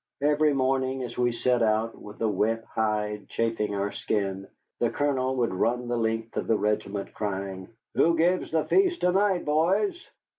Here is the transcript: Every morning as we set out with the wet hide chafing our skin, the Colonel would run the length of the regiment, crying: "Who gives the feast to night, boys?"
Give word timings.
Every 0.23 0.51
morning 0.51 1.03
as 1.03 1.15
we 1.15 1.31
set 1.31 1.61
out 1.61 1.95
with 1.95 2.17
the 2.17 2.27
wet 2.27 2.63
hide 2.63 3.29
chafing 3.29 3.75
our 3.75 3.91
skin, 3.91 4.47
the 4.79 4.89
Colonel 4.89 5.35
would 5.35 5.53
run 5.53 5.87
the 5.89 5.95
length 5.95 6.35
of 6.37 6.47
the 6.47 6.57
regiment, 6.57 7.13
crying: 7.13 7.67
"Who 7.93 8.17
gives 8.17 8.49
the 8.51 8.65
feast 8.65 9.01
to 9.01 9.11
night, 9.11 9.45
boys?" 9.45 10.03